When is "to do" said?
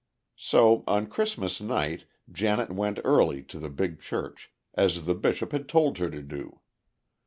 6.09-6.59